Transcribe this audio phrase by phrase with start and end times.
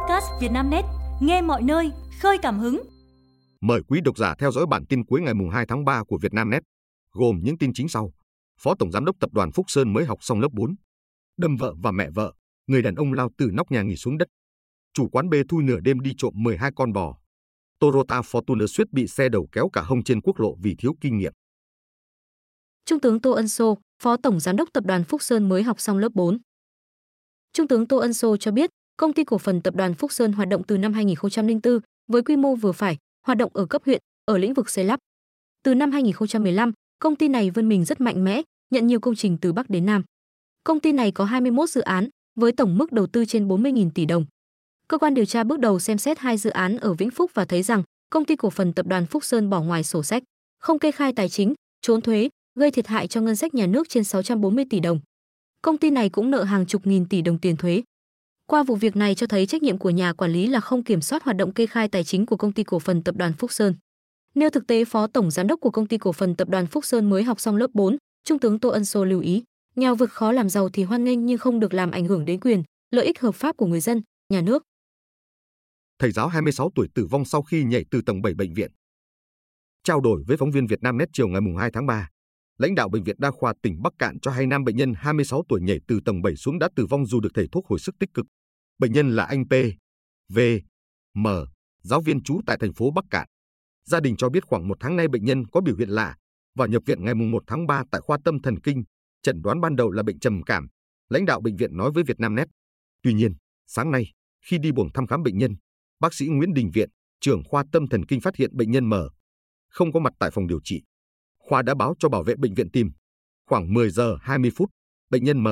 [0.00, 0.84] podcast Vietnamnet,
[1.20, 2.82] nghe mọi nơi, khơi cảm hứng.
[3.60, 6.62] Mời quý độc giả theo dõi bản tin cuối ngày 2 tháng 3 của Vietnamnet,
[7.12, 8.12] gồm những tin chính sau.
[8.60, 10.74] Phó Tổng Giám đốc Tập đoàn Phúc Sơn mới học xong lớp 4.
[11.36, 12.32] Đâm vợ và mẹ vợ,
[12.66, 14.28] người đàn ông lao từ nóc nhà nghỉ xuống đất.
[14.94, 17.18] Chủ quán bê thui nửa đêm đi trộm 12 con bò.
[17.78, 21.18] Toyota Fortuner suýt bị xe đầu kéo cả hông trên quốc lộ vì thiếu kinh
[21.18, 21.32] nghiệm.
[22.84, 25.80] Trung tướng Tô Ân Sô, Phó Tổng Giám đốc Tập đoàn Phúc Sơn mới học
[25.80, 26.38] xong lớp 4.
[27.52, 28.70] Trung tướng Tô Ân Sô cho biết,
[29.00, 32.36] công ty cổ phần Tập đoàn Phúc Sơn hoạt động từ năm 2004 với quy
[32.36, 35.00] mô vừa phải, hoạt động ở cấp huyện, ở lĩnh vực xây lắp.
[35.62, 39.38] Từ năm 2015, công ty này vươn mình rất mạnh mẽ, nhận nhiều công trình
[39.40, 40.02] từ Bắc đến Nam.
[40.64, 42.08] Công ty này có 21 dự án
[42.40, 44.26] với tổng mức đầu tư trên 40.000 tỷ đồng.
[44.88, 47.44] Cơ quan điều tra bước đầu xem xét hai dự án ở Vĩnh Phúc và
[47.44, 50.22] thấy rằng công ty cổ phần Tập đoàn Phúc Sơn bỏ ngoài sổ sách,
[50.58, 53.88] không kê khai tài chính, trốn thuế, gây thiệt hại cho ngân sách nhà nước
[53.88, 55.00] trên 640 tỷ đồng.
[55.62, 57.82] Công ty này cũng nợ hàng chục nghìn tỷ đồng tiền thuế.
[58.50, 61.00] Qua vụ việc này cho thấy trách nhiệm của nhà quản lý là không kiểm
[61.00, 63.52] soát hoạt động kê khai tài chính của công ty cổ phần Tập đoàn Phúc
[63.52, 63.74] Sơn.
[64.34, 66.84] Nêu thực tế Phó Tổng Giám đốc của công ty cổ phần Tập đoàn Phúc
[66.84, 69.42] Sơn mới học xong lớp 4, Trung tướng Tô Ân Sô lưu ý,
[69.76, 72.40] nghèo vực khó làm giàu thì hoan nghênh nhưng không được làm ảnh hưởng đến
[72.40, 74.62] quyền, lợi ích hợp pháp của người dân, nhà nước.
[75.98, 78.70] Thầy giáo 26 tuổi tử vong sau khi nhảy từ tầng 7 bệnh viện.
[79.84, 82.08] Trao đổi với phóng viên Việt Nam Net chiều ngày 2 tháng 3,
[82.58, 85.42] lãnh đạo bệnh viện đa khoa tỉnh Bắc Cạn cho hay nam bệnh nhân 26
[85.48, 87.94] tuổi nhảy từ tầng 7 xuống đã tử vong dù được thầy thuốc hồi sức
[87.98, 88.26] tích cực.
[88.80, 89.52] Bệnh nhân là anh P,
[90.28, 90.38] V,
[91.14, 91.26] M,
[91.82, 93.26] giáo viên trú tại thành phố Bắc Cạn.
[93.84, 96.16] Gia đình cho biết khoảng một tháng nay bệnh nhân có biểu hiện lạ
[96.54, 98.84] và nhập viện ngày 1 tháng 3 tại khoa tâm thần kinh.
[99.22, 100.68] Chẩn đoán ban đầu là bệnh trầm cảm.
[101.08, 102.48] Lãnh đạo bệnh viện nói với Vietnamnet.
[103.02, 103.34] Tuy nhiên,
[103.66, 104.12] sáng nay,
[104.46, 105.56] khi đi buồng thăm khám bệnh nhân,
[106.00, 108.94] bác sĩ Nguyễn Đình Viện, trưởng khoa tâm thần kinh phát hiện bệnh nhân M
[109.68, 110.82] không có mặt tại phòng điều trị.
[111.38, 112.90] Khoa đã báo cho bảo vệ bệnh viện tìm.
[113.46, 114.70] Khoảng 10 giờ 20 phút,
[115.10, 115.48] bệnh nhân M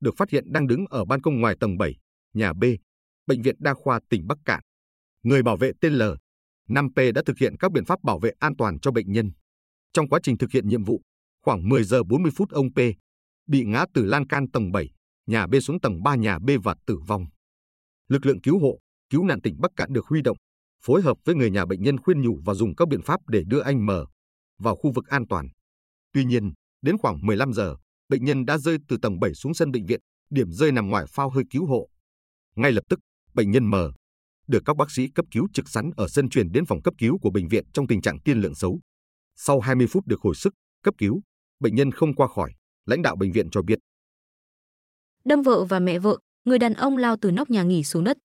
[0.00, 1.96] được phát hiện đang đứng ở ban công ngoài tầng 7,
[2.34, 2.64] nhà B,
[3.26, 4.60] bệnh viện đa khoa tỉnh Bắc Cạn.
[5.22, 6.02] Người bảo vệ tên L,
[6.68, 9.32] 5P đã thực hiện các biện pháp bảo vệ an toàn cho bệnh nhân.
[9.92, 11.02] Trong quá trình thực hiện nhiệm vụ,
[11.44, 12.78] khoảng 10 giờ 40 phút ông P
[13.46, 14.90] bị ngã từ lan can tầng 7,
[15.26, 17.26] nhà B xuống tầng 3 nhà B và tử vong.
[18.08, 18.78] Lực lượng cứu hộ,
[19.10, 20.36] cứu nạn tỉnh Bắc Cạn được huy động,
[20.84, 23.42] phối hợp với người nhà bệnh nhân khuyên nhủ và dùng các biện pháp để
[23.46, 23.90] đưa anh M
[24.58, 25.48] vào khu vực an toàn.
[26.12, 27.76] Tuy nhiên, đến khoảng 15 giờ,
[28.08, 31.04] bệnh nhân đã rơi từ tầng 7 xuống sân bệnh viện, điểm rơi nằm ngoài
[31.08, 31.88] phao hơi cứu hộ.
[32.56, 32.98] Ngay lập tức,
[33.34, 33.74] bệnh nhân M
[34.46, 37.18] được các bác sĩ cấp cứu trực sẵn ở sân chuyển đến phòng cấp cứu
[37.18, 38.80] của bệnh viện trong tình trạng tiên lượng xấu.
[39.36, 41.20] Sau 20 phút được hồi sức, cấp cứu,
[41.60, 42.52] bệnh nhân không qua khỏi,
[42.86, 43.78] lãnh đạo bệnh viện cho biết.
[45.24, 48.18] Đâm vợ và mẹ vợ, người đàn ông lao từ nóc nhà nghỉ xuống đất.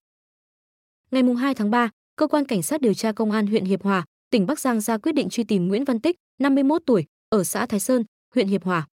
[1.12, 4.06] Ngày 2 tháng 3, cơ quan cảnh sát điều tra công an huyện Hiệp Hòa,
[4.30, 7.66] tỉnh Bắc Giang ra quyết định truy tìm Nguyễn Văn Tích, 51 tuổi, ở xã
[7.66, 8.04] Thái Sơn,
[8.36, 8.88] huyện Hiệp Hòa.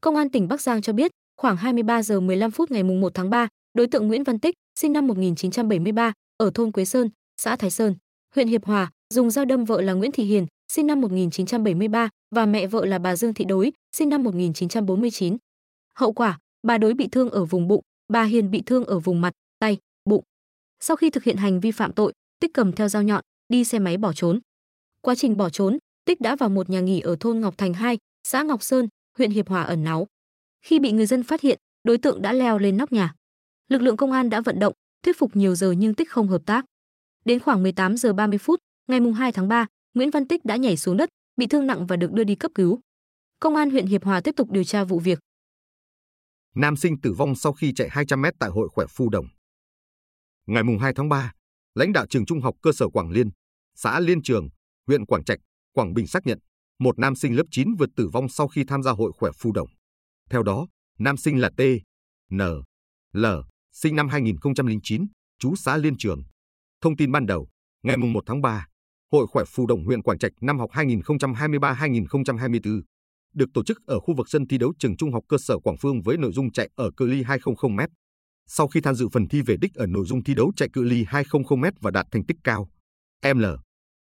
[0.00, 3.30] Công an tỉnh Bắc Giang cho biết, khoảng 23 giờ 15 phút ngày 1 tháng
[3.30, 7.70] 3, đối tượng Nguyễn Văn Tích, sinh năm 1973, ở thôn Quế Sơn, xã Thái
[7.70, 7.94] Sơn,
[8.34, 12.46] huyện Hiệp Hòa, dùng dao đâm vợ là Nguyễn Thị Hiền, sinh năm 1973 và
[12.46, 15.36] mẹ vợ là bà Dương Thị Đối, sinh năm 1949.
[15.94, 19.20] Hậu quả, bà Đối bị thương ở vùng bụng, bà Hiền bị thương ở vùng
[19.20, 20.24] mặt, tay, bụng.
[20.80, 23.78] Sau khi thực hiện hành vi phạm tội, Tích cầm theo dao nhọn, đi xe
[23.78, 24.40] máy bỏ trốn.
[25.00, 27.98] Quá trình bỏ trốn, Tích đã vào một nhà nghỉ ở thôn Ngọc Thành 2,
[28.28, 28.88] xã Ngọc Sơn,
[29.18, 30.06] huyện Hiệp Hòa ẩn náu.
[30.62, 33.14] Khi bị người dân phát hiện, đối tượng đã leo lên nóc nhà.
[33.68, 34.72] Lực lượng công an đã vận động,
[35.02, 36.64] thuyết phục nhiều giờ nhưng Tích không hợp tác.
[37.24, 40.76] Đến khoảng 18 giờ 30 phút, ngày 2 tháng 3, Nguyễn Văn Tích đã nhảy
[40.76, 42.80] xuống đất, bị thương nặng và được đưa đi cấp cứu.
[43.40, 45.18] Công an huyện Hiệp Hòa tiếp tục điều tra vụ việc.
[46.54, 49.26] Nam sinh tử vong sau khi chạy 200 m tại hội khỏe Phu Đồng.
[50.46, 51.32] Ngày 2 tháng 3,
[51.74, 53.30] lãnh đạo trường trung học cơ sở Quảng Liên,
[53.74, 54.48] xã Liên Trường,
[54.86, 55.38] huyện Quảng Trạch,
[55.72, 56.38] Quảng Bình xác nhận
[56.78, 59.52] một nam sinh lớp 9 vượt tử vong sau khi tham gia hội khỏe Phu
[59.52, 59.68] Đồng.
[60.30, 60.66] Theo đó,
[60.98, 61.60] nam sinh là T,
[62.34, 62.40] N,
[63.12, 63.26] L,
[63.82, 65.06] sinh năm 2009,
[65.38, 66.22] chú xã Liên Trường.
[66.80, 67.48] Thông tin ban đầu,
[67.82, 68.66] ngày 1 tháng 3,
[69.12, 72.82] Hội khỏe Phù Đồng huyện Quảng Trạch năm học 2023-2024
[73.34, 75.76] được tổ chức ở khu vực sân thi đấu trường trung học cơ sở Quảng
[75.76, 77.88] Phương với nội dung chạy ở cự ly 200m.
[78.46, 80.82] Sau khi tham dự phần thi về đích ở nội dung thi đấu chạy cự
[80.82, 82.68] ly 200m và đạt thành tích cao,
[83.22, 83.44] em L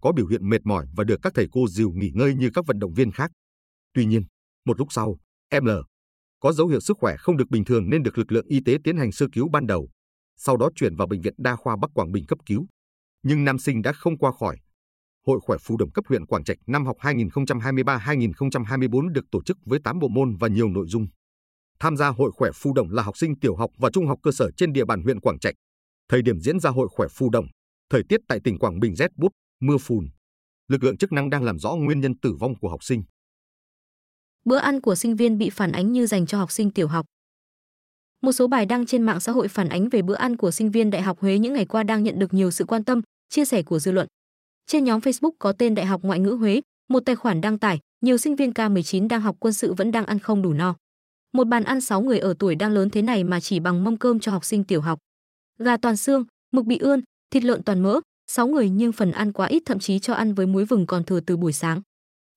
[0.02, 2.66] có biểu hiện mệt mỏi và được các thầy cô dìu nghỉ ngơi như các
[2.66, 3.32] vận động viên khác.
[3.94, 4.24] Tuy nhiên,
[4.66, 5.18] một lúc sau,
[5.50, 5.70] em L
[6.42, 8.78] có dấu hiệu sức khỏe không được bình thường nên được lực lượng y tế
[8.84, 9.90] tiến hành sơ cứu ban đầu,
[10.38, 12.68] sau đó chuyển vào bệnh viện đa khoa Bắc Quảng Bình cấp cứu.
[13.24, 14.58] Nhưng nam sinh đã không qua khỏi.
[15.28, 19.80] Hội khỏe phù đồng cấp huyện Quảng Trạch năm học 2023-2024 được tổ chức với
[19.84, 21.08] 8 bộ môn và nhiều nội dung.
[21.80, 24.32] Tham gia hội khỏe phù đồng là học sinh tiểu học và trung học cơ
[24.32, 25.56] sở trên địa bàn huyện Quảng Trạch.
[26.10, 27.46] Thời điểm diễn ra hội khỏe phù đồng,
[27.90, 30.08] thời tiết tại tỉnh Quảng Bình rét bút, mưa phùn.
[30.68, 33.04] Lực lượng chức năng đang làm rõ nguyên nhân tử vong của học sinh.
[34.46, 37.06] Bữa ăn của sinh viên bị phản ánh như dành cho học sinh tiểu học.
[38.22, 40.72] Một số bài đăng trên mạng xã hội phản ánh về bữa ăn của sinh
[40.72, 43.46] viên Đại học Huế những ngày qua đang nhận được nhiều sự quan tâm, chia
[43.46, 44.08] sẻ của dư luận.
[44.68, 47.80] Trên nhóm Facebook có tên Đại học Ngoại ngữ Huế, một tài khoản đăng tải,
[48.02, 50.76] nhiều sinh viên K19 đang học quân sự vẫn đang ăn không đủ no.
[51.34, 53.98] Một bàn ăn 6 người ở tuổi đang lớn thế này mà chỉ bằng mâm
[53.98, 55.00] cơm cho học sinh tiểu học.
[55.60, 57.02] Gà toàn xương, mực bị ươn,
[57.32, 60.34] thịt lợn toàn mỡ, 6 người nhưng phần ăn quá ít thậm chí cho ăn
[60.34, 61.82] với muối vừng còn thừa từ buổi sáng.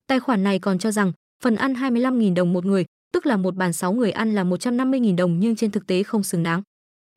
[0.07, 1.13] Tài khoản này còn cho rằng
[1.43, 5.17] phần ăn 25.000 đồng một người, tức là một bàn 6 người ăn là 150.000
[5.17, 6.63] đồng nhưng trên thực tế không xứng đáng.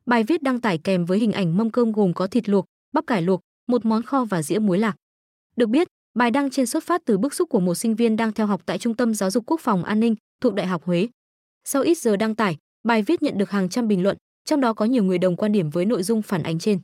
[0.05, 3.07] Bài viết đăng tải kèm với hình ảnh mâm cơm gồm có thịt luộc, bắp
[3.07, 4.95] cải luộc, một món kho và dĩa muối lạc.
[5.55, 8.33] Được biết, bài đăng trên xuất phát từ bức xúc của một sinh viên đang
[8.33, 11.07] theo học tại Trung tâm Giáo dục Quốc phòng An ninh thuộc Đại học Huế.
[11.65, 14.73] Sau ít giờ đăng tải, bài viết nhận được hàng trăm bình luận, trong đó
[14.73, 16.79] có nhiều người đồng quan điểm với nội dung phản ánh trên.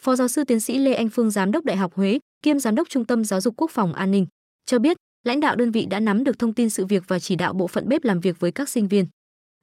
[0.00, 2.74] Phó giáo sư tiến sĩ Lê Anh Phương giám đốc Đại học Huế, kiêm giám
[2.74, 4.26] đốc Trung tâm Giáo dục Quốc phòng An ninh
[4.66, 4.96] cho biết,
[5.28, 7.66] lãnh đạo đơn vị đã nắm được thông tin sự việc và chỉ đạo bộ
[7.66, 9.06] phận bếp làm việc với các sinh viên.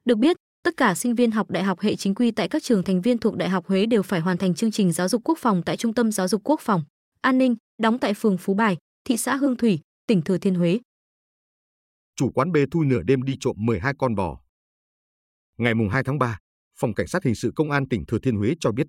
[0.04, 2.82] Được biết, tất cả sinh viên học đại học hệ chính quy tại các trường
[2.82, 5.38] thành viên thuộc Đại học Huế đều phải hoàn thành chương trình giáo dục quốc
[5.38, 6.82] phòng tại Trung tâm Giáo dục Quốc phòng
[7.20, 10.78] An ninh, đóng tại phường Phú Bài, thị xã Hương Thủy, tỉnh Thừa Thiên Huế.
[12.16, 14.40] Chủ quán bê thui nửa đêm đi trộm 12 con bò.
[15.58, 16.38] Ngày 2 tháng 3,
[16.78, 18.86] Phòng Cảnh sát Hình sự Công an tỉnh Thừa Thiên Huế cho biết,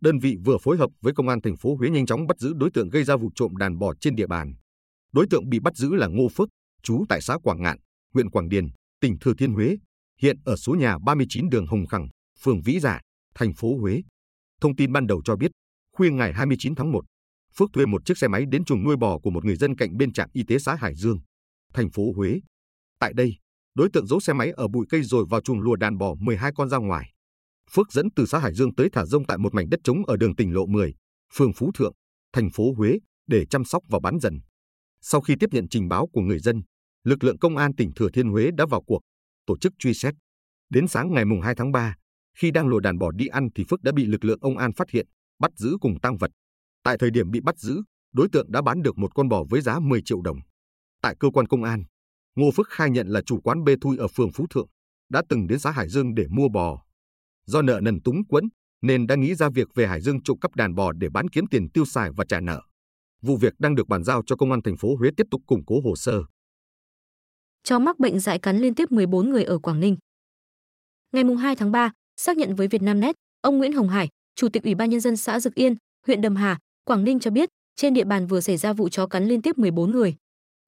[0.00, 2.52] đơn vị vừa phối hợp với Công an thành phố Huế nhanh chóng bắt giữ
[2.56, 4.54] đối tượng gây ra vụ trộm đàn bò trên địa bàn.
[5.12, 6.48] Đối tượng bị bắt giữ là Ngô Phước,
[6.82, 7.78] trú tại xã Quảng Ngạn,
[8.14, 8.68] huyện Quảng Điền,
[9.00, 9.76] tỉnh Thừa Thiên Huế,
[10.20, 12.08] hiện ở số nhà 39 đường Hồng Khẳng,
[12.40, 13.00] phường Vĩ Dạ,
[13.34, 14.02] thành phố Huế.
[14.60, 15.50] Thông tin ban đầu cho biết,
[15.96, 17.04] khuya ngày 29 tháng 1,
[17.58, 19.96] Phước thuê một chiếc xe máy đến chuồng nuôi bò của một người dân cạnh
[19.96, 21.18] bên trạm y tế xã Hải Dương,
[21.74, 22.40] thành phố Huế.
[22.98, 23.36] Tại đây,
[23.74, 26.52] đối tượng giấu xe máy ở bụi cây rồi vào chuồng lùa đàn bò 12
[26.54, 27.12] con ra ngoài.
[27.70, 30.16] Phước dẫn từ xã Hải Dương tới thả rông tại một mảnh đất trống ở
[30.16, 30.94] đường tỉnh lộ 10,
[31.34, 31.92] phường Phú Thượng,
[32.32, 34.38] thành phố Huế để chăm sóc và bán dần.
[35.08, 36.62] Sau khi tiếp nhận trình báo của người dân,
[37.04, 39.00] lực lượng công an tỉnh Thừa Thiên Huế đã vào cuộc,
[39.46, 40.14] tổ chức truy xét.
[40.70, 41.94] Đến sáng ngày 2 tháng 3,
[42.38, 44.72] khi đang lùa đàn bò đi ăn thì Phước đã bị lực lượng công an
[44.72, 45.06] phát hiện,
[45.38, 46.30] bắt giữ cùng tăng vật.
[46.82, 47.82] Tại thời điểm bị bắt giữ,
[48.12, 50.38] đối tượng đã bán được một con bò với giá 10 triệu đồng.
[51.02, 51.84] Tại cơ quan công an,
[52.36, 54.68] Ngô Phước khai nhận là chủ quán bê thui ở phường Phú Thượng,
[55.08, 56.82] đã từng đến xã Hải Dương để mua bò.
[57.46, 58.44] Do nợ nần túng quẫn,
[58.82, 61.46] nên đã nghĩ ra việc về Hải Dương trộm cắp đàn bò để bán kiếm
[61.46, 62.62] tiền tiêu xài và trả nợ.
[63.26, 65.64] Vụ việc đang được bàn giao cho công an thành phố Huế tiếp tục củng
[65.66, 66.22] cố hồ sơ.
[67.64, 69.96] Chó mắc bệnh dại cắn liên tiếp 14 người ở Quảng Ninh.
[71.12, 74.74] Ngày 2 tháng 3, xác nhận với Vietnamnet, ông Nguyễn Hồng Hải, Chủ tịch Ủy
[74.74, 75.76] ban nhân dân xã Dực Yên,
[76.06, 79.06] huyện Đầm Hà, Quảng Ninh cho biết, trên địa bàn vừa xảy ra vụ chó
[79.06, 80.14] cắn liên tiếp 14 người.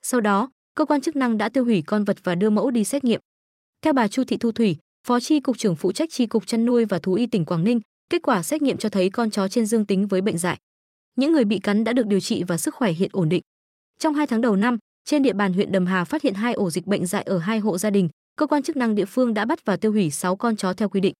[0.02, 2.84] Sau đó, cơ quan chức năng đã tiêu hủy con vật và đưa mẫu đi
[2.84, 3.20] xét nghiệm.
[3.82, 4.76] Theo bà Chu Thị Thu Thủy,
[5.06, 7.64] Phó tri cục trưởng phụ trách tri cục chăn nuôi và thú y tỉnh Quảng
[7.64, 10.58] Ninh, kết quả xét nghiệm cho thấy con chó trên dương tính với bệnh dại.
[11.18, 13.42] Những người bị cắn đã được điều trị và sức khỏe hiện ổn định.
[13.98, 16.70] Trong 2 tháng đầu năm, trên địa bàn huyện Đầm Hà phát hiện hai ổ
[16.70, 19.44] dịch bệnh dại ở hai hộ gia đình, cơ quan chức năng địa phương đã
[19.44, 21.14] bắt và tiêu hủy 6 con chó theo quy định.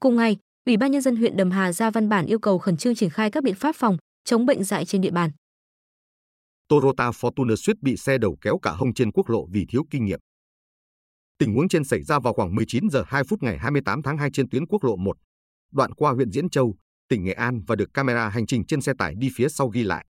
[0.00, 0.36] Cùng ngày,
[0.66, 3.10] Ủy ban nhân dân huyện Đầm Hà ra văn bản yêu cầu khẩn trương triển
[3.10, 5.30] khai các biện pháp phòng chống bệnh dại trên địa bàn.
[6.68, 10.04] Toyota Fortuner suýt bị xe đầu kéo cả hông trên quốc lộ vì thiếu kinh
[10.04, 10.20] nghiệm.
[11.38, 14.30] Tình huống trên xảy ra vào khoảng 19 giờ 2 phút ngày 28 tháng 2
[14.32, 15.16] trên tuyến quốc lộ 1,
[15.72, 16.76] đoạn qua huyện Diễn Châu,
[17.12, 19.82] tỉnh Nghệ An và được camera hành trình trên xe tải đi phía sau ghi
[19.82, 20.06] lại.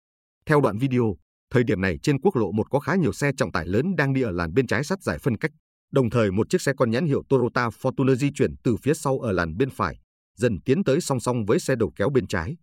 [0.46, 1.16] Theo đoạn video,
[1.54, 4.14] thời điểm này trên quốc lộ 1 có khá nhiều xe trọng tải lớn đang
[4.14, 5.52] đi ở làn bên trái sát giải phân cách.
[5.92, 9.20] Đồng thời một chiếc xe con nhãn hiệu Toyota Fortuner di chuyển từ phía sau
[9.20, 10.00] ở làn bên phải,
[10.38, 12.58] dần tiến tới song song với xe đầu kéo bên trái.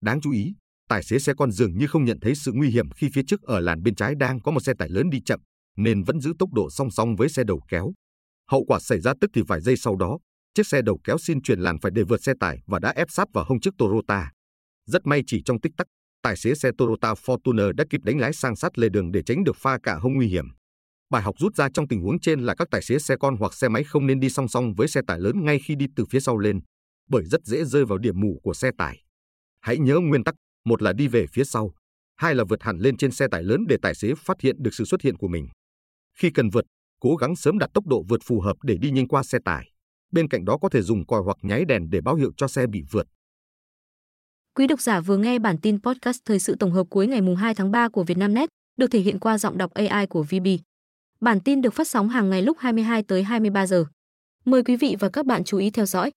[0.00, 0.54] Đáng chú ý,
[0.88, 3.42] tài xế xe con dường như không nhận thấy sự nguy hiểm khi phía trước
[3.42, 5.40] ở làn bên trái đang có một xe tải lớn đi chậm,
[5.76, 7.92] nên vẫn giữ tốc độ song song với xe đầu kéo.
[8.50, 10.18] Hậu quả xảy ra tức thì vài giây sau đó,
[10.58, 13.10] chiếc xe đầu kéo xin chuyển làn phải để vượt xe tải và đã ép
[13.10, 14.30] sát vào hông chiếc Toyota.
[14.86, 15.86] Rất may chỉ trong tích tắc,
[16.22, 19.44] tài xế xe Toyota Fortuner đã kịp đánh lái sang sát lề đường để tránh
[19.44, 20.44] được pha cả hông nguy hiểm.
[21.10, 23.54] Bài học rút ra trong tình huống trên là các tài xế xe con hoặc
[23.54, 26.04] xe máy không nên đi song song với xe tải lớn ngay khi đi từ
[26.10, 26.60] phía sau lên,
[27.08, 29.02] bởi rất dễ rơi vào điểm mù của xe tải.
[29.60, 30.34] Hãy nhớ nguyên tắc,
[30.64, 31.72] một là đi về phía sau,
[32.16, 34.74] hai là vượt hẳn lên trên xe tải lớn để tài xế phát hiện được
[34.74, 35.48] sự xuất hiện của mình.
[36.18, 36.64] Khi cần vượt,
[37.00, 39.70] cố gắng sớm đặt tốc độ vượt phù hợp để đi nhanh qua xe tải.
[40.10, 42.66] Bên cạnh đó có thể dùng còi hoặc nháy đèn để báo hiệu cho xe
[42.66, 43.06] bị vượt.
[44.54, 47.36] Quý độc giả vừa nghe bản tin podcast thời sự tổng hợp cuối ngày mùng
[47.36, 50.46] 2 tháng 3 của Vietnamnet, được thể hiện qua giọng đọc AI của VB.
[51.20, 53.84] Bản tin được phát sóng hàng ngày lúc 22 tới 23 giờ.
[54.44, 56.10] Mời quý vị và các bạn chú ý theo dõi.